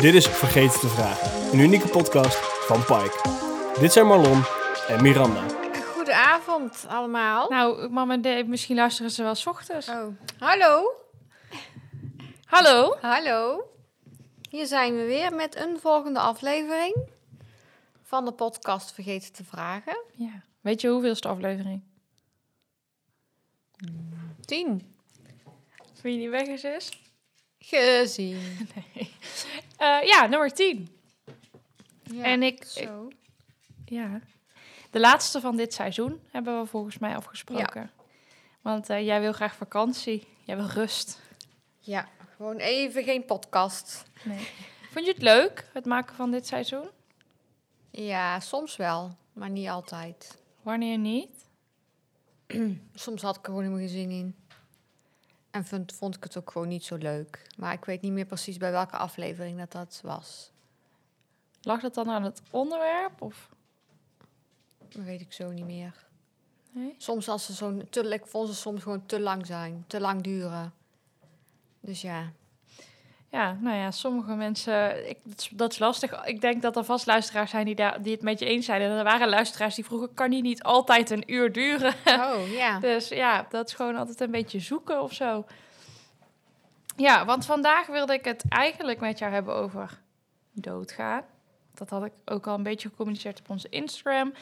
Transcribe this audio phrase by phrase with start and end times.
[0.00, 3.28] Dit is Vergeten te Vragen, een unieke podcast van Pike.
[3.80, 4.42] Dit zijn Marlon
[4.88, 5.48] en Miranda.
[5.94, 7.48] Goedenavond allemaal.
[7.48, 9.88] Nou, mama en Dave, misschien luisteren ze wel 's ochtends.
[9.88, 10.06] Oh.
[10.38, 10.94] Hallo.
[12.44, 12.96] Hallo?
[13.00, 13.70] Hallo.
[14.50, 16.96] Hier zijn we weer met een volgende aflevering
[18.02, 20.02] van de podcast Vergeten te Vragen.
[20.12, 20.42] Ja.
[20.60, 21.82] Weet je hoeveelste aflevering?
[24.44, 24.94] Tien.
[26.02, 27.04] Wie niet weg is, is?
[27.70, 28.38] Gezien.
[29.76, 30.88] Eh, ja, nummer 10.
[32.02, 33.08] Ja, En ik- Zo.
[33.84, 34.20] Ja.
[34.90, 37.90] De laatste van dit seizoen hebben we volgens mij afgesproken.
[38.60, 40.26] Want eh, jij wil graag vakantie.
[40.44, 41.20] Jij wil rust.
[41.78, 44.02] Ja, gewoon even geen podcast.
[44.24, 44.48] Nee.
[44.90, 46.88] Vond je het leuk, het maken van dit seizoen?
[47.90, 50.38] Ja, soms wel, maar niet altijd.
[50.62, 51.30] Wanneer niet?
[52.94, 54.34] Soms had ik er gewoon helemaal geen zin in.
[55.56, 57.46] En vond, vond ik het ook gewoon niet zo leuk.
[57.56, 60.50] Maar ik weet niet meer precies bij welke aflevering dat dat was.
[61.62, 63.22] Lag dat dan aan het onderwerp?
[63.22, 63.48] Of?
[64.88, 66.06] Dat weet ik zo niet meer.
[66.70, 66.94] Nee?
[66.98, 70.72] Soms als ze zo'n ik vond ze soms gewoon te lang zijn, te lang duren.
[71.80, 72.32] Dus ja,
[73.30, 76.24] Ja, nou ja, sommige mensen, ik, dat, is, dat is lastig.
[76.24, 78.80] Ik denk dat er vast luisteraars zijn die, daar, die het met je eens zijn.
[78.80, 81.94] En er waren luisteraars die vroegen, kan die niet altijd een uur duren?
[82.06, 82.80] oh ja.
[82.80, 85.44] Dus ja, dat is gewoon altijd een beetje zoeken of zo.
[86.96, 90.00] Ja, want vandaag wilde ik het eigenlijk met jou hebben over
[90.52, 91.22] doodgaan.
[91.74, 94.32] Dat had ik ook al een beetje gecommuniceerd op onze Instagram.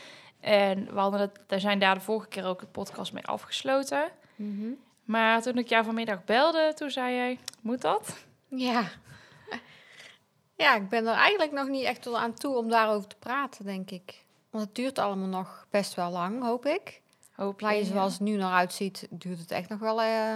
[0.40, 4.08] En we hadden het, daar zijn daar de vorige keer ook het podcast mee afgesloten.
[4.36, 4.68] Mhm.
[5.05, 8.24] Maar toen ik jou vanmiddag belde, toen zei jij, moet dat?
[8.56, 8.91] Ja.
[10.56, 13.64] Ja, ik ben er eigenlijk nog niet echt tot aan toe om daarover te praten,
[13.64, 14.24] denk ik.
[14.50, 17.02] Want het duurt allemaal nog best wel lang, hoop ik.
[17.33, 20.34] Hoop Maar je, zoals het nu naar uitziet, duurt het echt nog wel eh,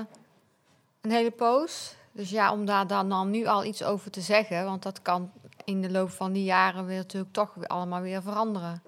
[1.01, 1.97] een hele poos.
[2.13, 5.33] Dus ja, om daar dan, dan nu al iets over te zeggen, want dat kan
[5.65, 8.83] in de loop van die jaren weer natuurlijk toch weer allemaal weer veranderen.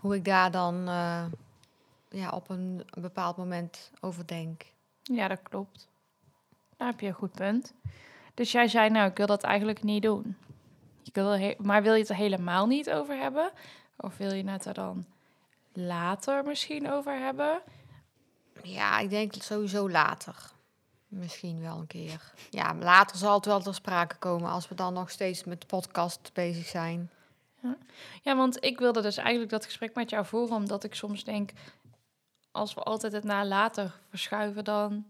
[0.00, 1.24] Hoe ik daar dan eh,
[2.08, 4.64] ja, op een bepaald moment over denk.
[5.02, 5.88] Ja, dat klopt.
[6.76, 7.72] Daar heb je een goed punt.
[8.34, 10.36] Dus jij zei, nou, ik wil dat eigenlijk niet doen.
[11.02, 13.50] Je wil maar wil je het er helemaal niet over hebben?
[13.96, 15.06] Of wil je het er dan
[15.72, 17.60] later misschien over hebben?
[18.62, 20.52] Ja, ik denk sowieso later.
[21.08, 22.32] Misschien wel een keer.
[22.50, 25.66] Ja, later zal het wel ter sprake komen als we dan nog steeds met de
[25.66, 27.10] podcast bezig zijn.
[28.22, 31.50] Ja, want ik wilde dus eigenlijk dat gesprek met jou voeren, omdat ik soms denk,
[32.50, 35.04] als we altijd het naar later verschuiven, dan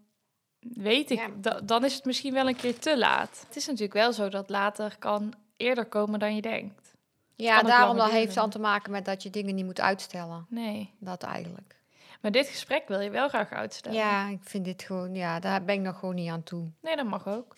[0.75, 1.61] weet ik, Ja.
[1.65, 3.45] dan is het misschien wel een keer te laat.
[3.47, 6.93] Het is natuurlijk wel zo dat later kan eerder komen dan je denkt.
[7.37, 8.35] Ja, daarom dat heeft duren.
[8.35, 10.47] dan te maken met dat je dingen niet moet uitstellen.
[10.49, 10.91] Nee.
[10.99, 11.77] Dat eigenlijk.
[12.21, 13.99] Maar dit gesprek wil je wel graag uitstellen.
[13.99, 16.71] Ja, ik vind dit gewoon, ja, daar ben ik nog gewoon niet aan toe.
[16.81, 17.57] Nee, dat mag ook.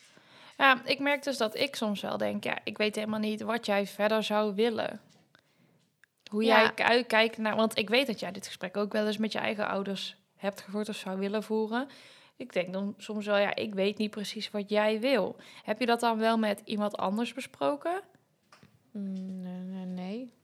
[0.59, 3.66] Ja, ik merk dus dat ik soms wel denk, ja, ik weet helemaal niet wat
[3.66, 5.00] jij verder zou willen.
[6.31, 6.61] Hoe Ja.
[6.61, 9.33] jij ki- kijkt naar, want ik weet dat jij dit gesprek ook wel eens met
[9.33, 11.89] je eigen ouders hebt gevoerd of zou willen voeren.
[12.37, 15.37] Ik denk dan soms wel, ja, ik weet niet precies wat jij wil.
[15.63, 18.01] Heb je dat dan wel met iemand anders besproken?
[18.91, 20.35] Mm, Nee, nee, nee.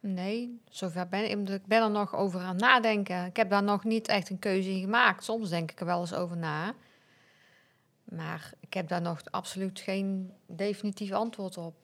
[0.00, 1.48] Nee, zover ben ik.
[1.48, 3.24] Ik ben er nog over aan het nadenken.
[3.24, 5.24] Ik heb daar nog niet echt een keuze in gemaakt.
[5.24, 6.74] Soms denk ik er wel eens over na.
[8.04, 11.74] Maar ik heb daar nog absoluut geen definitief antwoord op.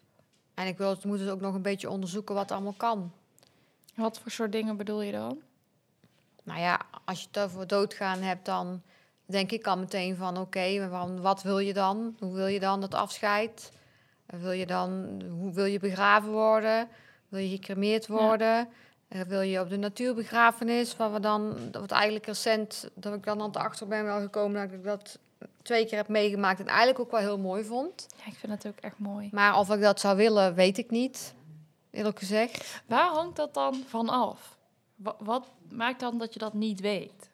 [0.55, 3.13] En ik wil, moet dus ook nog een beetje onderzoeken wat allemaal kan.
[3.95, 5.41] Wat voor soort dingen bedoel je dan?
[6.43, 8.83] Nou ja, als je het over doodgaan hebt, dan
[9.31, 10.39] denk ik al meteen van...
[10.39, 12.17] oké, van wat wil je dan?
[12.19, 13.73] Hoe wil je dan dat afscheid?
[14.27, 16.89] Wil je dan, hoe wil je begraven worden?
[17.29, 18.69] Wil je gecremeerd worden?
[19.09, 20.97] Eh, wil je op de natuurbegrafenis?
[20.97, 24.69] Waar we dan, wat eigenlijk recent, dat ik dan aan het achter ben wel gekomen...
[24.69, 25.19] dat ik dat
[25.63, 28.07] twee keer heb meegemaakt en eigenlijk ook wel heel mooi vond.
[28.17, 29.29] Ja, ik vind het ook echt mooi.
[29.33, 31.35] Maar of ik dat zou willen, weet ik niet,
[31.91, 32.83] eerlijk gezegd.
[32.87, 34.59] Waar hangt dat dan van af?
[34.95, 37.30] Wa- wat maakt dan dat je dat niet weet?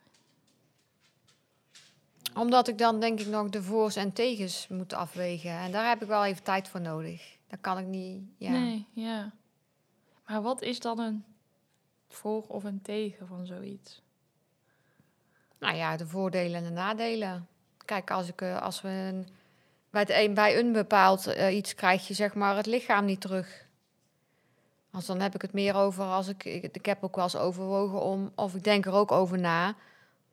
[2.36, 5.50] Omdat ik dan denk ik nog de voor's en tegens moet afwegen.
[5.50, 7.36] En daar heb ik wel even tijd voor nodig.
[7.48, 8.22] Dat kan ik niet.
[8.36, 8.50] Ja.
[8.50, 9.32] Nee, ja.
[10.26, 11.24] Maar wat is dan een
[12.08, 14.02] voor of een tegen van zoiets?
[15.58, 17.48] Nou ja, de voordelen en de nadelen.
[17.84, 19.28] Kijk, als, ik, eh, als we een,
[19.90, 23.20] bij, het een, bij een bepaald eh, iets krijg je zeg maar het lichaam niet
[23.20, 23.66] terug.
[24.90, 26.76] Als dan heb ik het meer over als ik, ik.
[26.76, 29.74] Ik heb ook wel eens overwogen om, of ik denk er ook over na,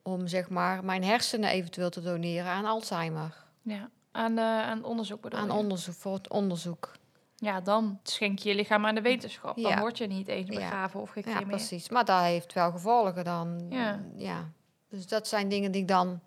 [0.03, 3.43] om zeg maar mijn hersenen eventueel te doneren aan Alzheimer.
[3.61, 5.53] Ja, aan, de, aan onderzoek bedoel Aan je?
[5.53, 6.91] onderzoek, voor het onderzoek.
[7.35, 9.55] Ja, dan schenk je je lichaam aan de wetenschap.
[9.55, 9.79] Dan Ja.
[9.79, 10.55] word je niet eens Ja.
[10.55, 11.47] begraven of Ja, gecremeerd.
[11.47, 11.89] precies.
[11.89, 13.65] Maar dat heeft wel gevolgen dan.
[13.69, 13.99] Ja.
[14.15, 14.49] ja.
[14.89, 16.19] Dus dat zijn dingen die ik dan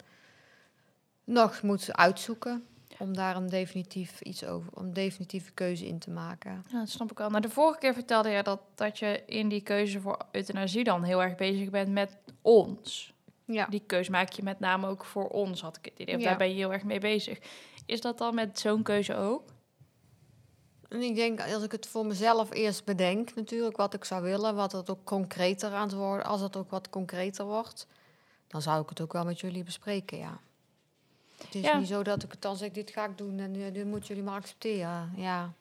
[1.25, 2.64] nog moet uitzoeken.
[2.99, 6.64] om daar een definitief iets over, een definitieve keuze in te maken.
[6.69, 7.31] Ja, dat snap ik wel.
[7.31, 11.02] Maar de vorige keer vertelde je dat, dat je in die keuze voor euthanasie dan
[11.02, 13.14] heel erg bezig bent met ons.
[13.46, 13.66] Ja.
[13.66, 16.19] Die keuze maak je met name ook voor ons, had ik het idee.
[16.19, 16.25] Ja.
[16.25, 17.38] Daar ben je heel erg mee bezig.
[17.87, 19.43] Is dat dan met zo'n keuze ook?
[20.88, 24.54] En ik denk, als ik het voor mezelf eerst bedenk, natuurlijk, wat ik zou willen,
[24.54, 27.87] wat het ook concreter aan het worden, als het ook wat concreter wordt,
[28.48, 30.40] dan zou ik het ook wel met jullie bespreken, ja.
[31.44, 31.78] Het is Ja.
[31.78, 34.08] niet zo dat ik het dan zeg, dit ga ik doen en eh, dit moeten
[34.08, 35.12] jullie maar accepteren.
[35.16, 35.52] Ja,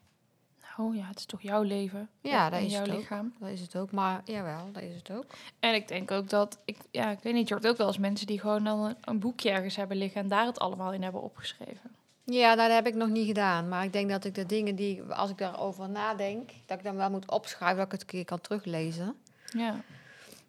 [0.77, 2.09] Nou ja, het is toch jouw leven?
[2.21, 2.97] Ja, dat is jouw het ook.
[2.97, 3.33] lichaam.
[3.39, 3.91] dat is het ook.
[3.91, 5.25] Maar jawel, dat is het ook.
[5.59, 7.97] En ik denk ook dat, ik, ja, ik weet niet, je hoort ook wel eens
[7.97, 11.03] mensen die gewoon dan een, een boekje ergens hebben liggen en daar het allemaal in
[11.03, 11.95] hebben opgeschreven.
[12.23, 13.67] Ja, nou, dat heb ik nog niet gedaan.
[13.67, 16.95] Maar ik denk dat ik de dingen die, als ik daarover nadenk, dat ik dan
[16.95, 19.15] wel moet opschrijven, dat ik het een keer kan teruglezen.
[19.45, 19.81] Ja.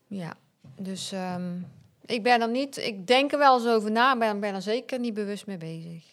[0.06, 0.36] Ja,
[0.76, 1.56] dus ehm,
[2.04, 4.62] ik ben er niet, ik denk er wel eens over na, maar ben, ben er
[4.62, 6.04] zeker niet bewust mee bezig.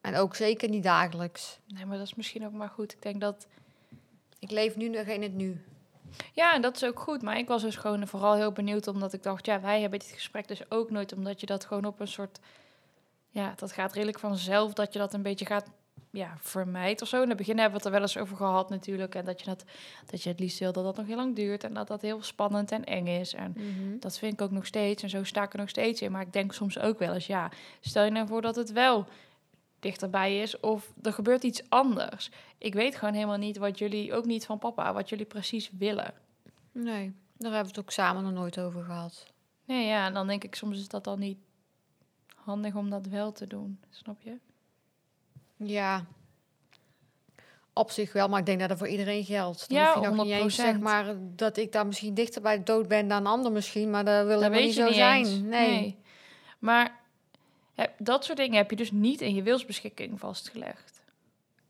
[0.00, 1.58] En ook zeker niet dagelijks.
[1.66, 2.92] Nee, maar dat is misschien ook maar goed.
[2.92, 3.46] Ik denk dat,
[4.42, 5.60] Ik leef nu nog in het nu.
[6.32, 7.22] ja, en dat is ook goed.
[7.22, 10.08] Maar ik was dus gewoon vooral heel benieuwd, omdat ik dacht, ja, wij hebben dit
[10.08, 12.38] gesprek dus ook nooit, omdat je dat gewoon op een soort,
[13.28, 15.70] ja, dat gaat redelijk vanzelf, dat je dat een beetje gaat,
[16.10, 17.22] ja, vermijdt of zo.
[17.22, 19.46] In het begin hebben we het er wel eens over gehad natuurlijk, en dat je,
[19.46, 19.64] dat,
[20.06, 22.22] dat je het liefst wil dat dat nog heel lang duurt en dat dat heel
[22.22, 23.34] spannend en eng is.
[23.34, 23.54] En
[24.00, 26.12] Dat vind ik ook nog steeds en zo sta ik er nog steeds in.
[26.12, 27.50] Maar ik denk soms ook wel eens, ja,
[27.80, 29.06] stel je nou voor dat het wel
[29.82, 32.30] dichterbij is of er gebeurt iets anders.
[32.58, 36.14] Ik weet gewoon helemaal niet wat jullie, ook niet van papa, wat jullie precies willen.
[36.72, 39.26] Nee, daar hebben we het ook samen nog nooit over gehad.
[39.64, 41.38] Nee, ja, en dan denk ik soms is dat dan niet
[42.34, 44.36] handig om dat wel te doen, snap je?
[45.56, 46.04] Ja,
[47.72, 49.68] op zich wel, maar ik denk dat dat voor iedereen geldt.
[49.68, 50.64] Dan Ja, hoef je eens, 100%.
[50.64, 53.90] zeg maar, dat ik daar misschien dichter bij de dood ben dan een ander misschien,
[53.90, 55.24] maar dat wil Dat weet niet je zo niet zijn.
[55.26, 55.40] eens.
[55.40, 55.96] Nee.
[56.58, 57.00] Maar
[57.98, 61.02] dat soort dingen heb je dus niet in je wilsbeschikking vastgelegd.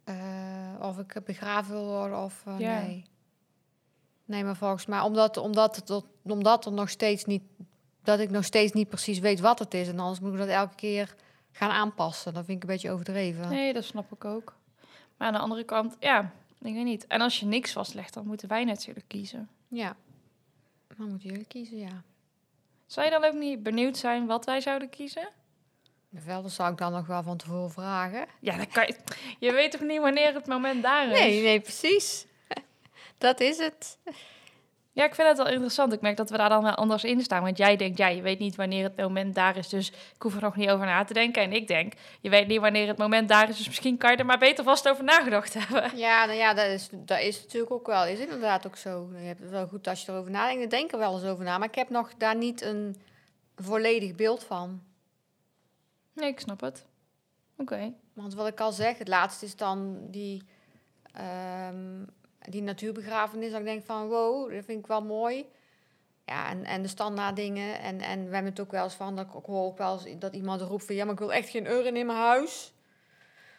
[0.05, 2.81] Eh, of ik begraven wil worden of eh, Ja.
[2.81, 3.05] nee.
[4.25, 7.43] Nee, maar volgens mij, omdat, omdat, tot- omdat er nog steeds niet,
[8.03, 9.89] dat ik nog steeds niet precies weet wat het is.
[9.89, 11.15] En anders moet ik dat elke keer
[11.53, 12.35] gaan aanpassen.
[12.35, 13.49] Dat vind ik een beetje overdreven.
[13.49, 14.55] Nee, dat snap ik ook.
[15.17, 16.21] Maar aan de andere kant, ja,
[16.61, 17.07] ik weet niet.
[17.07, 19.49] En als je niks vastlegt, dan moeten wij natuurlijk kiezen.
[19.69, 19.97] Ja.
[20.97, 22.03] Dan moeten jullie kiezen, ja.
[22.87, 25.29] Zou je dan ook niet benieuwd zijn wat wij zouden kiezen?
[26.25, 28.27] Wel, dat zou ik dan nog wel van tevoren vragen.
[28.41, 28.95] Ja, dan kan je,
[29.39, 31.19] je weet toch niet wanneer het moment daar is?
[31.19, 32.27] Nee, nee, precies.
[33.19, 33.99] dat is het.
[34.93, 35.93] Ja, ik vind het wel interessant.
[35.93, 37.43] Ik merk dat we daar dan wel anders in staan.
[37.43, 40.35] Want jij denkt, ja, je weet niet wanneer het moment daar is, dus ik hoef
[40.35, 41.43] er nog niet over na te denken.
[41.43, 44.17] En ik denk, je weet niet wanneer het moment daar is, dus misschien kan je
[44.17, 45.97] er maar beter vast over nagedacht hebben.
[45.99, 48.07] Ja, nou ja, dat is, dat is natuurlijk ook wel.
[48.07, 49.09] Is inderdaad ook zo.
[49.13, 50.63] Je hebt het wel goed als je erover nadenkt.
[50.63, 51.59] Ik denk er wel eens over na.
[51.59, 52.97] Maar ik heb nog daar niet een
[53.57, 54.83] volledig beeld van.
[56.13, 56.87] Nee, ik snap het.
[57.57, 57.93] Oké.
[58.13, 60.43] Want wat ik al zeg, het laatste is dan die,
[61.13, 62.05] ehm,
[62.39, 63.51] die natuurbegrafenis.
[63.51, 65.47] Dat ik denk van, wow, dat vind ik wel mooi.
[66.25, 67.81] Ja, en, en de standaard dingen.
[67.81, 70.07] En, en we hebben het ook wel eens van, dat ik ook hoor ook wel
[70.07, 70.95] eens dat iemand roept van...
[70.95, 72.73] Ja, maar ik wil echt geen urn in mijn huis.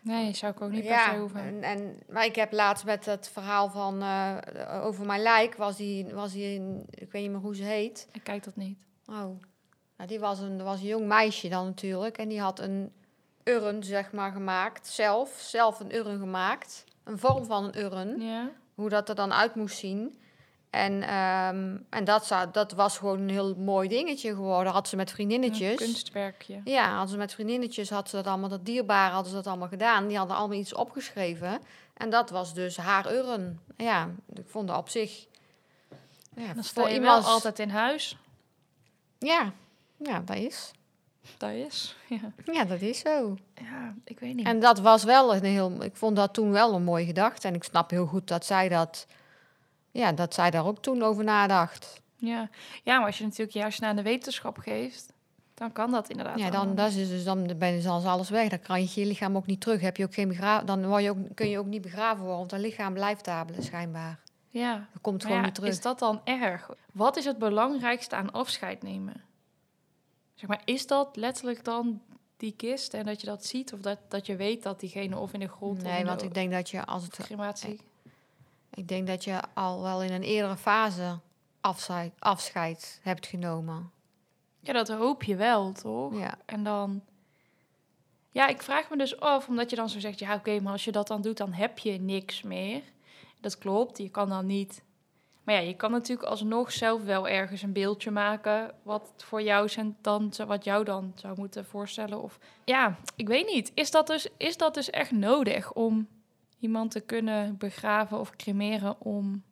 [0.02, 1.42] Nee, zou ik ook niet per ja, se hoeven.
[1.42, 5.78] En, en, maar ik heb laatst met het verhaal van eh, over mijn lijk, was
[5.78, 8.08] die, was die in, ik weet niet meer hoe ze heet.
[8.12, 8.78] Ik kijk dat niet.
[9.06, 9.42] Oh,
[9.98, 12.18] nou, die was een, was een jong meisje dan natuurlijk.
[12.18, 12.92] En die had een
[13.44, 14.88] urn, zeg maar, gemaakt.
[14.88, 16.84] Zelf, zelf een urn gemaakt.
[17.04, 18.22] Een vorm van een urn.
[18.22, 18.50] Ja?
[18.75, 20.18] Hoe dat er dan uit moest zien.
[20.70, 24.74] En, ehm, en dat, zou, dat was gewoon een heel mooi dingetje geworden.
[24.74, 25.75] Had ze met Een vriendinnetjes.
[25.75, 26.62] kunstwerkje.
[26.63, 29.68] Ja, hadden ze met vriendinnetjes, had ze dat allemaal, dat dierbare hadden ze dat allemaal
[29.68, 30.08] gedaan.
[30.08, 31.62] Die hadden allemaal iets opgeschreven.
[31.94, 33.60] En dat was dus haar urn.
[33.77, 35.25] Ja, ik vond dat op zich...
[36.36, 38.18] Ja, Dan je wel altijd in huis.
[39.20, 39.53] Ja,
[39.98, 40.72] ja, dat is.
[41.38, 41.96] Dat is.
[42.10, 42.34] Ja.
[42.54, 43.38] Ja, dat is zo.
[43.56, 44.46] ja, ik weet niet.
[44.46, 45.84] En dat was wel een heel...
[45.84, 47.48] Ik vond dat toen wel een mooie gedachte.
[47.48, 49.08] En ik snap heel goed dat zij dat...
[49.92, 52.02] Ja, dat zij daar ook toen over nadacht.
[52.16, 52.50] Ja.
[52.84, 55.14] ja, maar als je natuurlijk hersenen aan de wetenschap geeft,
[55.54, 56.40] dan kan dat inderdaad.
[56.40, 58.50] Ja, dan, dat is dus, dan ben je dan alles weg.
[58.50, 59.82] Dan kan je je lichaam ook niet terug.
[59.82, 62.38] Heb je ook geen dan word je ook, kun je ook niet begraven worden.
[62.38, 64.20] Want dat lichaam blijft daar schijnbaar.
[64.50, 64.88] Ja.
[64.94, 65.70] Dat komt gewoon ja, niet terug.
[65.70, 66.70] is dat dan erg?
[66.92, 69.24] Wat is het belangrijkste aan afscheid nemen?
[70.34, 72.02] Zeg maar, is dat letterlijk dan
[72.38, 73.74] die kist en dat je dat ziet?
[73.74, 76.52] Of dat, dat je weet dat diegene of in de grond Nee, want ik denk
[76.52, 77.80] dat je als het, crematie...
[78.74, 81.20] ik denk dat je al wel in een eerdere fase
[81.62, 83.92] afscheid, afscheid hebt genomen.
[84.60, 86.18] Ja, dat hoop je wel, toch?
[86.18, 86.38] Ja.
[86.46, 87.02] En dan...
[88.32, 90.20] Ja, ik vraag me dus af, omdat je dan zo zegt...
[90.20, 92.82] Ja, oké, maar als je dat dan doet, dan heb je niks meer.
[93.42, 94.84] Dat klopt, je kan dan niet...
[95.44, 99.70] Maar ja, je kan natuurlijk alsnog zelf wel ergens een beeldje maken wat voor jou
[99.70, 102.22] zijn dan wat jou dan zou moeten voorstellen.
[102.22, 103.72] Of ja, ik weet niet.
[103.74, 106.08] Is dat dus, is dat dus echt nodig om
[106.60, 109.44] iemand te kunnen begraven of cremeren om.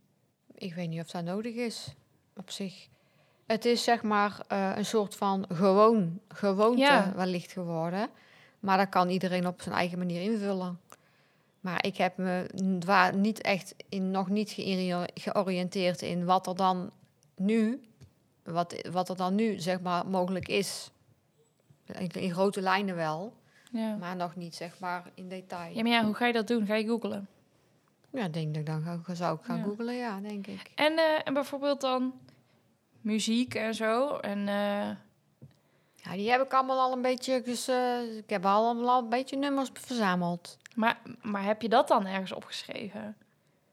[0.55, 1.93] Ik weet niet of dat nodig is
[2.35, 2.87] op zich.
[3.45, 7.13] Het is zeg maar eh, een soort van gewoon, gewoonte Ja.
[7.15, 8.09] wellicht geworden.
[8.59, 10.79] Maar dat kan iedereen op zijn eigen manier invullen.
[11.61, 12.45] Maar ik heb me
[13.15, 14.53] niet echt in, nog niet
[15.13, 16.91] georiënteerd in wat er dan
[17.35, 17.81] nu,
[18.43, 20.91] wat, wat er dan nu zeg maar mogelijk is.
[21.85, 23.33] In, in grote lijnen wel,
[23.71, 23.95] Ja.
[23.95, 25.75] maar nog niet zeg maar in detail.
[25.75, 26.65] ja, maar ja, hoe ga je dat doen?
[26.65, 27.27] Ga je googlen?
[28.09, 29.63] Ja, denk dat ik dan ga, zou ik gaan Ja.
[29.63, 30.71] googlen, ja, denk ik.
[30.75, 32.13] En, eh, en bijvoorbeeld dan
[33.01, 34.15] muziek en zo.
[34.17, 34.89] En eh,
[36.03, 37.67] Ja, die heb ik allemaal al een beetje, dus,
[38.17, 40.57] ik heb allemaal al een beetje nummers verzameld.
[40.75, 43.15] Maar, maar heb je dat dan ergens opgeschreven?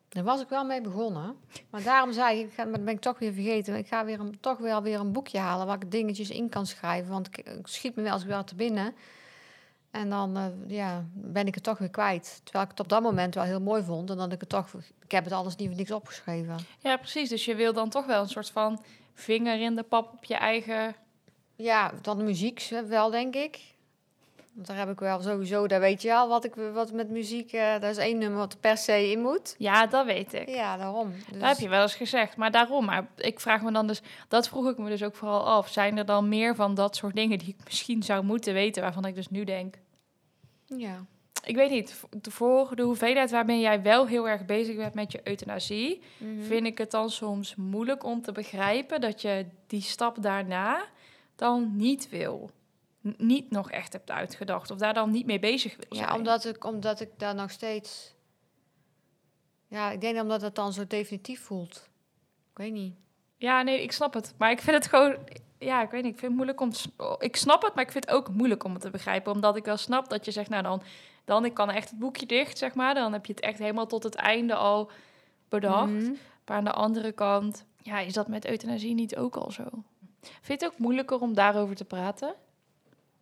[0.09, 1.37] Daar was ik wel mee begonnen.
[1.71, 3.77] Maar daarom zei ik, ik ga, maar dat ben ik toch weer vergeten.
[3.77, 6.67] Ik ga weer een, toch weer weer een boekje halen waar ik dingetjes in kan
[6.67, 7.11] schrijven.
[7.11, 8.95] Want ik, ik schiet me wel eens wel te binnen.
[9.91, 12.41] En dan eh, ja, ben ik het toch weer kwijt.
[12.43, 14.11] Terwijl ik het op dat moment wel heel mooi vond.
[14.11, 14.69] En dat ik het toch,
[15.05, 16.57] ik heb het alles niet voor niks opgeschreven.
[16.79, 17.29] Ja, precies.
[17.29, 18.83] Dus je wil dan toch wel een soort van
[19.15, 20.95] vinger in de pap op je eigen.
[21.57, 23.61] Ja, dan de muziek wel, denk ik.
[24.59, 27.53] Want daar heb ik wel sowieso, daar weet je al wat ik wat met muziek.
[27.53, 29.55] eh dat is één nummer wat er per se in moet.
[29.59, 30.49] Ja, dat weet ik.
[30.49, 31.13] Ja, daarom.
[31.31, 32.37] Dus, Dat heb je wel eens gezegd.
[32.37, 35.47] Maar daarom, maar ik vraag me dan dus, dat vroeg ik me dus ook vooral
[35.47, 35.69] af.
[35.69, 39.05] Zijn er dan meer van dat soort dingen die ik misschien zou moeten weten, waarvan
[39.05, 39.75] ik dus nu denk,
[40.67, 41.05] Ja.
[41.45, 45.21] ik weet niet, voor de hoeveelheid waarmee jij wel heel erg bezig bent met je
[45.25, 46.43] euthanasie, Mhm.
[46.43, 50.85] vind ik het dan soms moeilijk om te begrijpen dat je die stap daarna
[51.37, 52.51] dan niet wil.
[53.17, 56.09] Niet nog echt hebt uitgedacht of daar dan niet mee bezig wil zijn.
[56.09, 58.15] Ja, omdat ik, omdat ik daar nog steeds.
[59.67, 61.89] Ja, ik denk omdat het dan zo definitief voelt.
[62.51, 62.95] Ik weet niet.
[63.37, 64.35] Ja, nee, ik snap het.
[64.39, 65.17] Maar ik vind het gewoon...
[65.59, 66.13] Ja, ik weet niet.
[66.13, 66.71] Ik vind het moeilijk om...
[67.19, 69.33] Ik snap het, maar ik vind het ook moeilijk om het te begrijpen.
[69.33, 70.49] Omdat ik wel snap dat je zegt...
[70.49, 70.83] Nou, dan,
[71.25, 72.95] dan ik kan echt het boekje dicht, zeg maar.
[72.95, 74.91] Dan heb je het echt helemaal tot het einde al
[75.49, 75.91] bedacht.
[75.91, 76.13] Mhm.
[76.47, 77.65] Maar aan de andere kant...
[77.83, 79.65] Ja, is dat met euthanasie niet ook al zo?
[80.21, 82.35] Vind je het ook moeilijker om daarover te praten?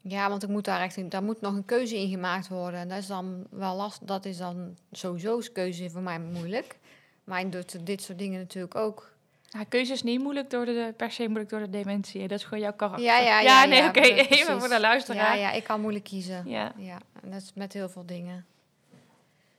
[0.09, 2.81] Ja, want ik moet daar echt, daar moet nog een keuze in gemaakt worden.
[2.81, 4.07] En dat is dan wel last.
[4.07, 6.79] Dat is dan sowieso keuze voor mij moeilijk.
[7.25, 9.15] Maar ik doe dit soort dingen natuurlijk ook.
[9.49, 12.29] Ja, keuze is niet moeilijk door de, per se moeilijk door de dementie.
[12.29, 13.05] Dat is gewoon jouw karakter.
[13.05, 13.65] Ja, ja, ja.
[13.65, 14.01] nee, ja, oké.
[14.37, 15.37] Even voor de luisteraar.
[15.37, 16.43] Ja, ja, ik kan moeilijk kiezen.
[16.49, 16.73] Ja.
[16.77, 18.47] Ja, en dat is met heel veel dingen.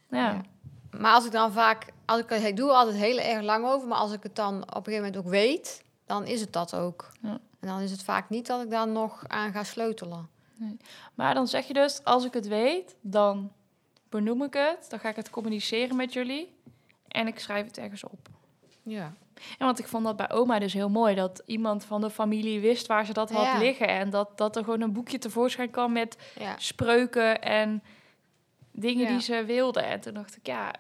[0.10, 0.42] Ja.
[0.92, 3.98] Maar als ik dan vaak, als ik, ik doe altijd heel erg lang over, maar
[3.98, 7.12] als ik het dan op een gegeven moment ook weet, dan is het dat ook.
[7.22, 7.40] Ja.
[7.60, 10.30] En dan is het vaak niet dat ik daar nog aan ga sleutelen.
[11.16, 13.52] Maar dan zeg je dus, als ik het weet, dan
[14.10, 14.86] benoem ik het.
[14.90, 16.56] Dan ga ik het communiceren met jullie.
[17.08, 18.30] En ik schrijf het ergens op.
[18.84, 19.14] Ja.
[19.58, 21.16] En want ik vond dat bij oma dus heel mooi.
[21.16, 23.58] Dat iemand van de familie wist waar ze dat had Ja.
[23.58, 23.88] liggen.
[23.88, 26.56] En dat, dat er gewoon een boekje tevoorschijn kwam met Ja.
[26.58, 27.84] spreuken en
[28.72, 29.10] dingen Ja.
[29.10, 29.82] die ze wilde.
[29.82, 30.74] En toen dacht ik, ja,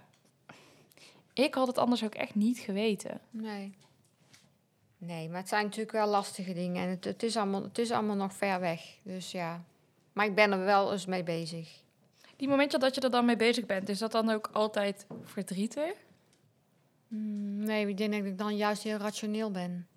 [1.34, 3.20] ik had het anders ook echt niet geweten.
[3.30, 3.76] Nee.
[4.98, 6.84] Nee, maar het zijn natuurlijk wel lastige dingen.
[6.84, 8.82] En het, het, is allemaal, het is allemaal nog ver weg.
[9.04, 9.64] Dus ja.
[10.14, 11.82] Maar ik ben er wel eens mee bezig.
[12.36, 15.94] Die momentje dat je er dan mee bezig bent, is dat dan ook altijd verdrietig?
[17.08, 19.88] Hmm, nee, ik denk dat ik dan juist heel rationeel ben.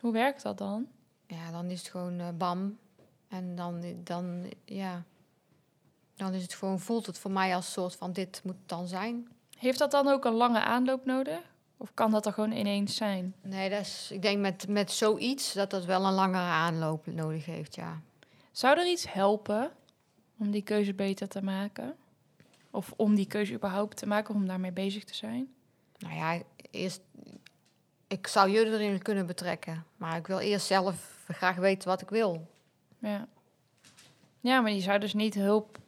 [0.00, 0.86] Hoe werkt dat dan?
[1.26, 2.78] Ja, dan is het gewoon eh, bam.
[3.28, 5.04] En dan, dan, ja.
[6.14, 9.28] Dan is het gewoon, voelt het voor mij als soort van dit moet dan zijn.
[9.58, 11.40] Heeft dat dan ook een lange aanloop nodig?
[11.76, 13.34] Of kan dat er gewoon ineens zijn?
[13.42, 17.44] Nee, dat is, ik denk met, met zoiets dat dat wel een langere aanloop nodig
[17.44, 18.00] heeft, ja.
[18.52, 19.70] Zou er iets helpen
[20.38, 21.96] om die keuze beter te maken?
[22.70, 25.54] Of om die keuze überhaupt te maken, om daarmee bezig te zijn?
[25.98, 27.00] Nou ja, eerst,
[28.06, 29.84] ik zou jullie erin kunnen betrekken.
[29.96, 32.46] Maar ik wil eerst zelf graag weten wat ik wil.
[32.98, 33.28] Ja.
[34.40, 35.78] Ja, maar je zou dus niet hulp,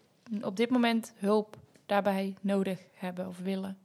[0.43, 3.79] op dit moment hulp daarbij nodig hebben of willen.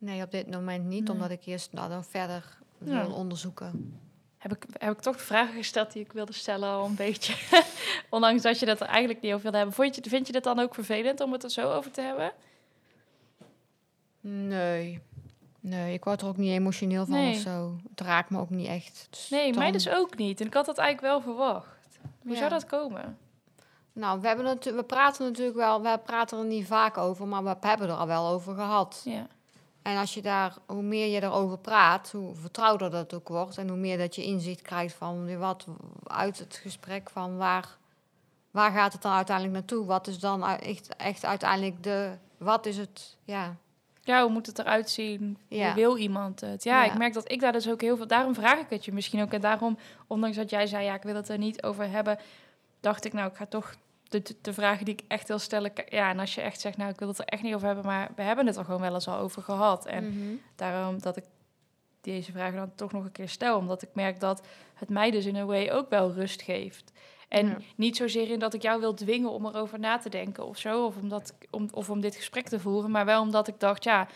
[0.00, 1.12] Nee, op dit moment niet, Nee.
[1.12, 3.06] omdat ik eerst nou, dan verder Ja.
[3.06, 4.00] wil onderzoeken.
[4.38, 7.34] Heb ik, heb ik toch de vragen gesteld die ik wilde stellen al een beetje.
[8.10, 9.74] Ondanks dat je dat er eigenlijk niet over wilde hebben.
[9.76, 12.32] Vond je, vind je dit dan ook vervelend om het er zo over te hebben?
[14.20, 15.00] Nee.
[15.60, 17.34] Nee, ik word er ook niet emotioneel van Nee.
[17.34, 17.76] of zo.
[17.90, 19.06] Het raakt me ook niet echt.
[19.10, 20.40] Dus Nee, mij dus ook niet.
[20.40, 21.68] En ik had dat eigenlijk wel verwacht.
[22.22, 22.38] Hoe Ja.
[22.38, 23.18] zou dat komen?
[23.92, 27.44] Nou, we, hebben het, we praten natuurlijk wel, we praten er niet vaak over, maar
[27.44, 29.02] we hebben er al wel over gehad.
[29.04, 29.26] Ja.
[29.90, 33.58] En als je daar, hoe meer je erover praat, hoe vertrouwder dat ook wordt.
[33.58, 35.66] En hoe meer dat je inzicht krijgt van wat
[36.06, 37.76] uit het gesprek van waar,
[38.50, 39.86] waar gaat het dan uiteindelijk naartoe?
[39.86, 43.42] Wat is dan echt, echt uiteindelijk de, wat is het, ja.
[43.42, 43.56] Ja,
[44.02, 45.38] Ja, hoe moet het eruit zien?
[45.48, 45.66] Ja.
[45.66, 46.62] Hoe wil iemand het?
[46.62, 46.90] Ja, Ja.
[46.92, 48.06] ik merk dat ik daar dus ook heel veel...
[48.06, 49.32] Daarom vraag ik het je misschien ook.
[49.32, 52.18] En daarom, ondanks dat jij zei, ja, ik wil het er niet over hebben...
[52.80, 53.74] dacht ik, nou, ik ga toch
[54.10, 55.72] de, de, vragen die ik echt wil stellen...
[55.88, 57.84] Ja, en als je echt zegt, nou, ik wil het er echt niet over hebben...
[57.84, 59.86] maar we hebben het er gewoon wel eens al over gehad.
[59.86, 60.34] En Mhm.
[60.56, 61.24] daarom dat ik
[62.00, 63.56] deze vragen dan toch nog een keer stel.
[63.58, 66.92] Omdat ik merk dat het mij dus in een way ook wel rust geeft.
[67.28, 67.56] En Ja.
[67.76, 70.84] niet zozeer in dat ik jou wil dwingen om erover na te denken of zo.
[70.84, 72.90] Of, omdat, om, of om dit gesprek te voeren.
[72.90, 74.08] Maar wel omdat ik dacht, ja,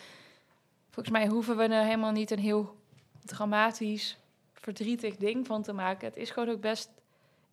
[0.90, 2.76] volgens mij hoeven we er helemaal niet een heel
[3.24, 4.18] dramatisch,
[4.52, 6.06] verdrietig ding van te maken.
[6.08, 6.90] Het is gewoon ook best,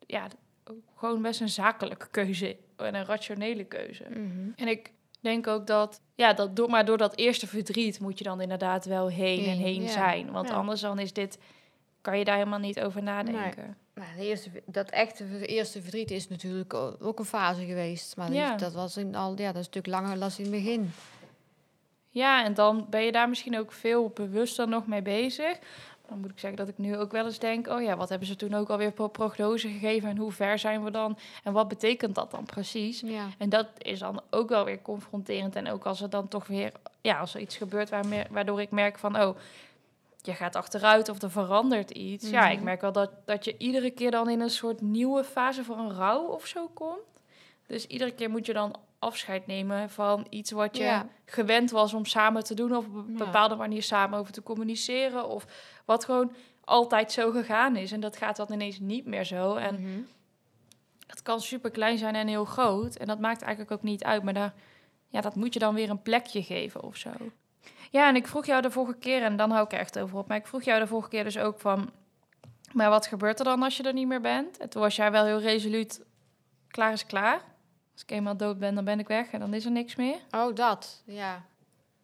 [0.06, 0.26] ja,
[0.96, 4.04] gewoon best een zakelijke keuze en een rationele keuze.
[4.08, 4.50] Mhm.
[4.56, 8.24] En ik denk ook dat, ja, dat door, maar door dat eerste verdriet moet je
[8.24, 9.88] dan inderdaad wel heen en Heen, ja.
[9.88, 10.30] zijn.
[10.30, 10.54] Want Ja.
[10.54, 11.38] anders dan is dit,
[12.00, 13.76] kan je daar helemaal niet over nadenken.
[13.94, 18.16] Nou, de eerste, dat echte eerste verdriet is natuurlijk ook een fase geweest.
[18.16, 18.50] Maar Ja.
[18.50, 20.90] dat, dat was in al, ja, dat is natuurlijk langer dan in het begin.
[22.08, 25.58] Ja, en dan ben je daar misschien ook veel bewuster nog mee bezig.
[26.12, 27.66] Dan moet ik zeggen dat ik nu ook wel eens denk...
[27.68, 30.08] oh ja, wat hebben ze toen ook alweer voor prognose gegeven...
[30.08, 33.00] en hoe ver zijn we dan en wat betekent dat dan precies?
[33.00, 33.26] Ja.
[33.38, 35.56] En dat is dan ook wel weer confronterend.
[35.56, 36.72] En ook als er dan toch weer...
[37.00, 37.90] ja, als er iets gebeurt
[38.30, 39.20] waardoor ik merk van...
[39.20, 39.36] oh,
[40.22, 42.30] je gaat achteruit of er verandert iets.
[42.30, 42.64] Ja, ik Mhm.
[42.64, 45.94] merk wel dat, dat je iedere keer dan in een soort nieuwe fase van een
[45.94, 46.98] rouw of zo komt.
[47.66, 51.06] Dus iedere keer moet je dan afscheid nemen van iets wat je Ja.
[51.24, 52.76] gewend was om samen te doen...
[52.76, 55.28] of op een bepaalde manier samen over te communiceren...
[55.28, 55.44] of
[55.84, 56.32] wat gewoon
[56.64, 57.92] altijd zo gegaan is.
[57.92, 59.54] En dat gaat dan ineens niet meer zo.
[59.54, 60.00] En Mhm.
[61.06, 62.94] het kan super klein zijn en heel groot.
[62.96, 64.22] En dat maakt eigenlijk ook niet uit.
[64.22, 64.54] Maar daar,
[65.08, 67.10] ja, dat moet je dan weer een plekje geven of zo.
[67.90, 70.18] Ja, en ik vroeg jou de vorige keer, en dan hou ik er echt over
[70.18, 70.28] op.
[70.28, 71.90] Maar ik vroeg jou de vorige keer dus ook van.
[72.72, 74.58] Maar wat gebeurt er dan als je er niet meer bent?
[74.58, 76.04] En toen was jij wel heel resoluut.
[76.68, 77.40] Klaar is klaar.
[77.92, 80.16] Als ik eenmaal dood ben, dan ben ik weg en dan is er niks meer.
[80.30, 81.44] Oh, dat, ja.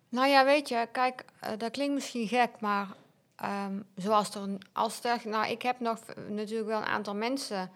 [0.09, 2.89] Nou ja, weet je, kijk, eh, dat klinkt misschien gek, maar
[3.37, 7.71] ehm, zoals er, een- als er, nou, ik heb nog natuurlijk wel een aantal mensen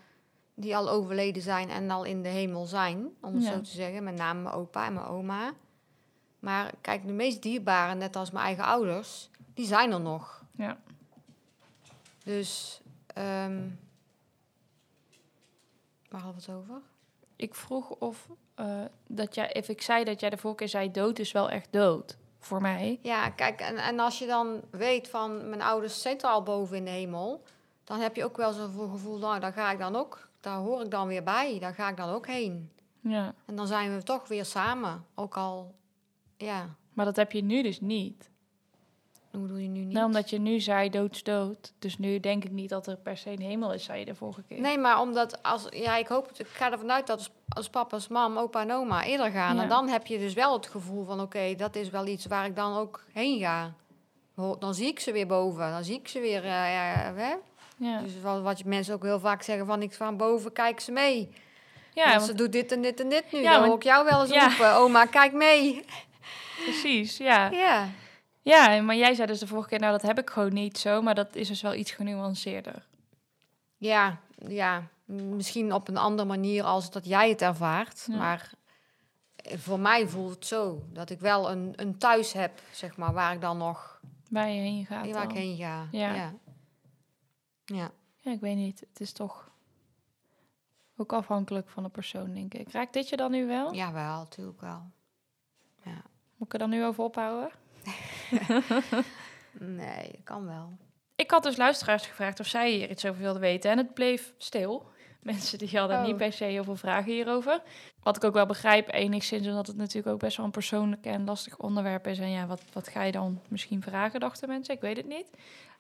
[0.55, 3.53] die al overleden zijn en al in de hemel zijn, om het Ja.
[3.53, 5.53] zo te zeggen, met name mijn opa en mijn oma.
[6.39, 10.45] Maar kijk, de meest dierbare, net als mijn eigen ouders, die zijn er nog.
[10.57, 10.79] Ja.
[12.25, 13.69] Dus, ehm
[16.09, 16.81] waar hadden we het over?
[17.43, 20.91] Ik vroeg of eh, dat jij, of ik zei dat jij de vorige keer zei:
[20.91, 22.17] dood is wel echt dood.
[22.39, 22.99] Voor mij.
[23.03, 26.85] Ja, kijk, en, en als je dan weet van mijn ouders zitten al boven in
[26.85, 27.43] de hemel,
[27.85, 30.83] dan heb je ook wel zo'n gevoel, nou, daar ga ik dan ook, daar hoor
[30.83, 32.71] ik dan weer bij, daar ga ik dan ook heen.
[33.01, 33.35] Ja.
[33.47, 35.75] En dan zijn we toch weer samen, ook al,
[36.37, 38.31] ja, Maar dat heb je nu dus niet.
[39.33, 39.93] Hoe doe je nu niet?
[39.93, 41.73] Nou, omdat je nu zei dood is dood.
[41.79, 44.15] Dus nu denk ik niet dat er per se een hemel is, zei je de
[44.15, 44.61] vorige keer.
[44.61, 47.95] Nee, maar omdat als, ja, ik hoop, ik ga ervan uit dat als, als papa,
[47.95, 49.63] als mam, opa en oma eerder gaan, Ja.
[49.63, 52.47] en dan heb je dus wel het gevoel van, oké, dat is wel iets waar
[52.47, 53.73] ik dan ook heen ga.
[54.59, 57.35] Dan zie ik ze weer boven, dan zie ik ze weer, eh, ja, hè?
[57.77, 60.93] Ja, Dus wat, wat mensen ook heel vaak zeggen van ik van boven kijk ze
[60.93, 61.29] mee.
[61.93, 63.41] ja Want want- ze doet dit en dit en dit nu.
[63.41, 64.47] Ja, dan hoor ik jou wel eens Ja.
[64.49, 64.75] roepen.
[64.75, 65.85] Oma, kijk mee.
[66.65, 67.17] precies.
[67.17, 67.51] Ja.
[67.51, 67.89] Ja.
[68.43, 71.03] Ja, maar jij zei dus de vorige keer, nou dat heb ik gewoon niet zo.
[71.03, 72.87] Maar dat is dus wel iets genuanceerder.
[73.77, 74.89] Ja, ja.
[75.05, 78.05] Misschien op een andere manier als dat jij het ervaart.
[78.09, 78.17] Ja.
[78.17, 78.53] Maar
[79.37, 80.83] eh, voor mij voelt het zo.
[80.93, 84.01] Dat ik wel een, een thuis heb, zeg maar, waar ik dan nog
[84.31, 85.87] Waar je heen gaat waar ik heen ga.
[85.91, 86.15] Ja.
[86.15, 86.33] Ja.
[87.65, 87.91] ja.
[88.19, 88.81] Ja, ik weet niet.
[88.81, 89.51] Het is toch
[90.97, 92.71] ook afhankelijk van de persoon, denk ik.
[92.71, 93.73] Raakt dit je dan nu wel?
[93.73, 94.91] Ja, wel, natuurlijk wel.
[96.37, 97.51] Moet ik er dan nu over ophouden?
[99.59, 100.73] Nee, dat kan wel.
[101.17, 103.71] Ik had dus luisteraars gevraagd of zij hier iets over wilden weten.
[103.71, 104.91] En het bleef stil.
[105.23, 106.05] Mensen die hadden Oh.
[106.07, 107.63] niet per se heel veel vragen hierover.
[108.03, 111.25] Wat ik ook wel begrijp, enigszins, omdat het natuurlijk ook best wel een persoonlijk en
[111.25, 112.19] lastig onderwerp is.
[112.19, 114.75] En ja, wat, wat ga je dan misschien vragen, dachten mensen?
[114.75, 115.31] Ik weet het niet.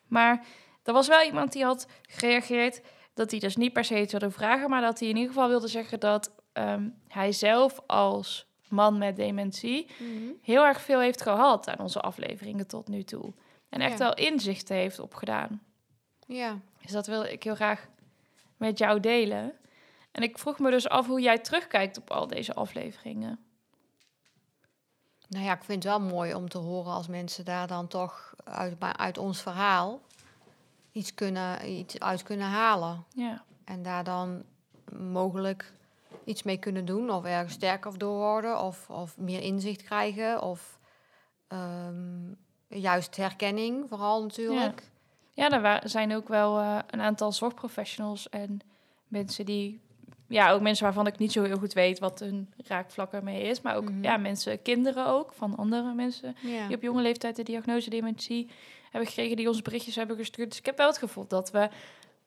[0.07, 0.45] Maar
[0.83, 2.81] er was wel iemand die had gereageerd
[3.15, 5.49] dat hij dus niet per se iets wilde vragen, maar dat hij in ieder geval
[5.49, 9.90] wilde zeggen dat ehm, hij zelf als man met dementie
[10.42, 13.32] heel erg veel heeft gehad aan onze afleveringen tot nu toe.
[13.68, 14.04] En echt Ja.
[14.04, 15.62] wel inzichten heeft opgedaan.
[16.26, 16.58] Ja.
[16.82, 17.88] Dus dat wil ik heel graag
[18.56, 19.52] met jou delen.
[20.12, 23.38] En ik vroeg me dus af hoe jij terugkijkt op al deze afleveringen.
[25.28, 28.35] Nou ja, ik vind het wel mooi om te horen als mensen daar dan toch
[28.44, 30.00] uit, uit ons verhaal
[30.92, 33.04] iets, kunnen, iets uit kunnen halen.
[33.14, 34.44] Ja, En daar dan
[34.98, 35.72] mogelijk
[36.24, 37.11] iets mee kunnen doen.
[37.11, 38.61] Of ergens sterker door worden.
[38.61, 40.42] Of, of meer inzicht krijgen.
[40.42, 40.78] Of
[41.48, 42.32] ehm,
[42.68, 44.82] juist herkenning vooral natuurlijk.
[45.32, 48.61] ja er wa- zijn ook wel eh, een aantal zorgprofessionals en
[49.08, 49.80] mensen die
[50.28, 53.61] ja, ook mensen waarvan ik niet zo heel goed weet wat hun raakvlak ermee is.
[53.61, 54.02] Maar ook Mhm.
[54.02, 56.66] ja, mensen, kinderen ook, van andere mensen Ja.
[56.66, 58.50] die op jonge leeftijd de diagnose dementie
[58.90, 60.48] hebben gekregen, die ons berichtjes hebben gestuurd.
[60.48, 61.68] Dus ik heb wel het gevoel dat we,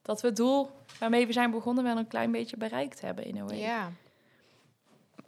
[0.05, 3.37] dat we het doel waarmee we zijn begonnen wel een klein beetje bereikt hebben in
[3.37, 3.57] een way.
[3.57, 3.91] ja.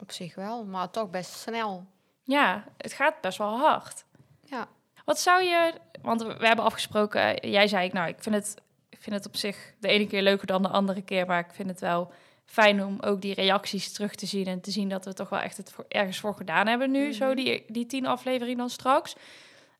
[0.00, 1.84] Op zich wel, maar toch best snel.
[2.24, 4.04] Ja, het gaat best wel hard.
[4.44, 4.68] Ja.
[5.04, 8.54] Wat zou je, want we hebben afgesproken, jij zei ik, nou, ik vind het,
[8.88, 11.52] ik vind het op zich de ene keer leuker dan de andere keer, maar ik
[11.52, 12.12] vind het wel
[12.46, 15.40] fijn om ook die reacties terug te zien en te zien dat we toch wel
[15.40, 17.36] echt het voor, ergens voor gedaan hebben nu, zo Mhm.
[17.36, 19.16] die, die tien afleveringen dan straks.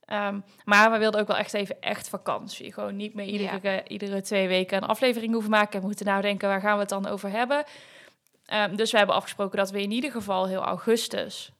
[0.08, 2.72] Ehm, maar we wilden ook wel echt even echt vakantie.
[2.72, 6.60] Gewoon niet meer iedere, iedere twee weken een aflevering hoeven maken en moeten nadenken waar
[6.60, 7.64] gaan we het dan over hebben.
[8.46, 11.52] Ehm, dus we hebben afgesproken dat we in ieder geval heel augustus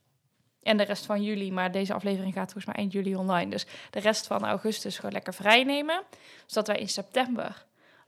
[0.63, 3.51] en de rest van juli, maar deze aflevering gaat volgens mij eind juli online.
[3.51, 6.03] Dus de rest van augustus gewoon lekker vrij nemen.
[6.47, 7.65] Zodat wij in september,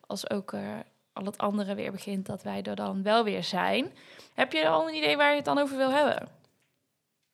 [0.06, 0.62] als ook eh,
[1.12, 3.92] al het andere weer begint, dat wij er dan wel weer zijn.
[4.34, 6.28] Heb je al een idee waar je het dan over wil hebben?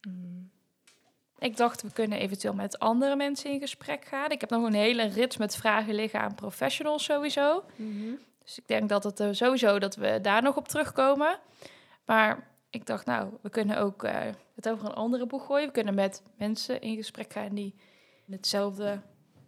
[0.08, 0.35] Mm.
[1.38, 4.30] Ik dacht, we kunnen eventueel met andere mensen in gesprek gaan.
[4.30, 7.64] Ik heb nog een hele rits met vragen liggen aan professionals sowieso.
[7.76, 8.14] Mhm.
[8.44, 11.38] Dus ik denk dat het eh, sowieso dat we daar nog op terugkomen.
[12.04, 14.20] Maar ik dacht, nou, we kunnen ook eh,
[14.54, 15.66] het over een andere boeg gooien.
[15.66, 17.74] We kunnen met mensen in gesprek gaan die
[18.26, 19.00] in hetzelfde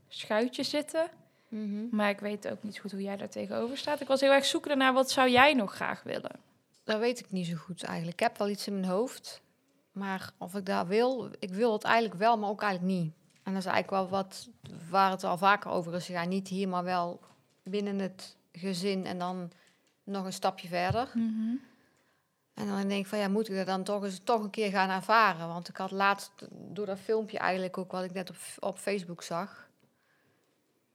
[0.08, 1.10] schuitje zitten.
[1.48, 1.86] Mhm.
[1.90, 4.00] Maar ik weet ook niet goed hoe jij daar tegenover staat.
[4.00, 6.40] Ik was heel erg zoekende naar wat zou jij nog graag willen?
[6.84, 8.20] Dat weet ik niet zo goed eigenlijk.
[8.20, 9.42] Ik heb wel iets in mijn hoofd.
[9.98, 13.12] Maar of ik daar wil, ik wil het eigenlijk wel, maar ook eigenlijk niet.
[13.42, 14.48] En dat is eigenlijk wel wat
[14.90, 16.28] waar het al vaker over is gegaan.
[16.28, 17.20] Niet hier, maar wel
[17.62, 19.50] binnen het gezin en dan
[20.04, 21.10] nog een stapje verder.
[22.54, 24.70] En dan denk ik van ja, moet ik dat dan toch eens toch een keer
[24.70, 25.48] gaan ervaren?
[25.48, 29.22] Want ik had laatst door dat filmpje eigenlijk ook wat ik net op, op Facebook
[29.22, 29.68] zag.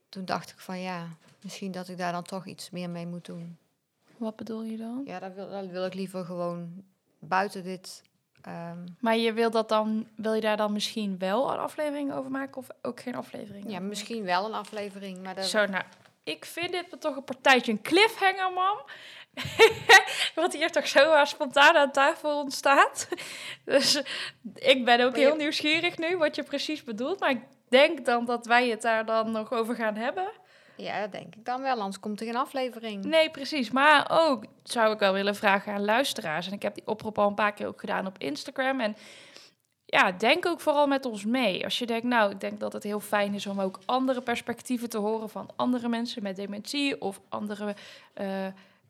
[0.10, 1.08] Toen dacht ik van ja,
[1.42, 3.58] misschien dat ik daar dan toch iets meer mee moet doen.
[4.18, 5.02] Wat bedoel je dan?
[5.06, 6.84] Ja, daar wil, daar wil ik liever gewoon
[7.20, 8.04] buiten dit.
[8.44, 12.32] Ehm, Maar je wil dat dan, wil je daar dan misschien wel een aflevering over
[12.32, 13.72] maken of ook geen aflevering?
[13.72, 15.84] ja, misschien wel een aflevering, maar dat, Zo, nou,
[16.24, 18.78] ik vind dit toch een partijtje een cliffhanger, mam.
[20.36, 23.08] Wat hier toch zo spontaan aan tafel ontstaat.
[23.66, 24.02] Dus
[24.56, 27.20] ik ben ook je- heel nieuwsgierig nu wat je precies bedoelt.
[27.20, 30.28] Maar ik denk dan dat wij het daar dan nog over gaan hebben.
[30.76, 33.06] Ja, dat denk ik dan wel, anders komt er geen aflevering.
[33.06, 33.72] Nee, precies.
[33.72, 36.48] Maar ook zou ik wel willen vragen aan luisteraars.
[36.48, 38.80] En ik heb die oproep al een paar keer ook gedaan op Instagram.
[38.80, 38.96] En
[39.86, 41.64] ja, denk ook vooral met ons mee.
[41.64, 44.90] Als je denkt, nou, ik denk dat het heel fijn is om ook andere perspectieven
[44.90, 47.76] te horen van andere mensen met dementie of andere
[48.14, 48.46] eh,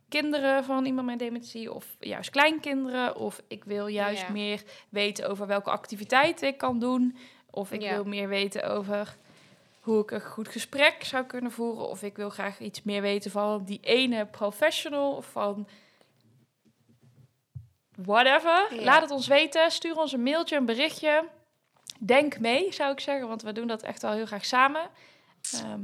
[0.09, 3.15] kinderen van iemand met dementie of juist kleinkinderen.
[3.15, 4.31] Of ik wil juist Ja.
[4.31, 7.17] meer weten over welke activiteiten ik kan doen.
[7.49, 7.93] Of ik Ja.
[7.93, 9.17] wil meer weten over
[9.83, 11.87] hoe ik een goed gesprek zou kunnen voeren.
[11.87, 15.67] Of ik wil graag iets meer weten van die ene professional of van
[17.95, 18.73] whatever.
[18.75, 18.83] Ja.
[18.83, 19.71] Laat het ons weten.
[19.71, 21.29] Stuur ons een mailtje, een berichtje.
[21.99, 24.89] Denk mee, zou ik zeggen, want we doen dat echt wel heel graag samen.
[25.53, 25.81] Ehm,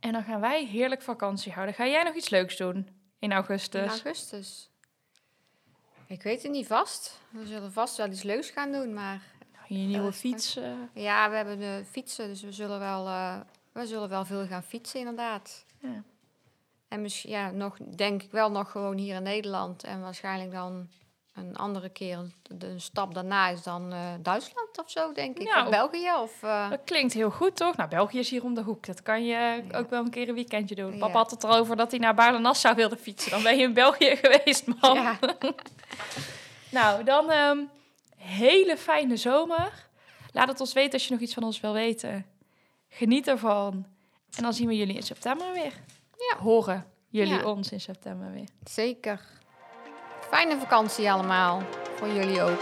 [0.00, 1.74] en dan gaan wij heerlijk vakantie houden.
[1.74, 2.88] Ga jij nog iets leuks doen
[3.18, 3.82] in augustus?
[3.82, 4.70] In augustus.
[6.06, 7.20] Ik weet het niet vast.
[7.30, 9.22] We zullen vast wel iets leuks gaan doen, maar
[9.68, 10.56] Je nieuwe dat is fiets.
[10.56, 13.36] eh, ja, we hebben de fietsen, dus we zullen wel, eh,
[13.72, 15.64] we zullen wel veel gaan fietsen inderdaad.
[15.78, 16.02] Ja.
[16.88, 19.84] En misschien, ja, nog, denk ik wel nog gewoon hier in Nederland.
[19.84, 20.88] En waarschijnlijk dan
[21.34, 25.48] een andere keer, de, een stap daarna is dan eh, Duitsland of zo, denk ik.
[25.48, 25.64] Nou.
[25.64, 26.38] of België of...
[26.70, 27.76] Dat klinkt heel goed, toch?
[27.76, 28.86] Nou, België is hier om de hoek.
[28.86, 29.32] Dat kan je
[29.70, 29.78] Ja.
[29.78, 30.92] ook wel een keer een weekendje doen.
[30.92, 30.98] Ja.
[30.98, 33.30] Papa had het erover dat hij naar Baarle-Nassau wilde fietsen.
[33.30, 34.94] Dan ben je in België geweest, man.
[34.94, 35.18] ja.
[36.70, 37.58] Nou, dan ehm
[38.22, 39.86] hele fijne zomer.
[40.32, 42.26] Laat het ons weten als je nog iets van ons wil weten.
[42.88, 43.86] Geniet ervan.
[44.36, 45.72] En dan zien we jullie in september weer.
[46.30, 46.36] Ja.
[46.38, 47.44] Horen jullie Ja.
[47.44, 48.48] ons in september weer.
[48.64, 49.20] Zeker.
[50.20, 51.62] Fijne vakantie allemaal.
[51.96, 52.60] Voor jullie ook.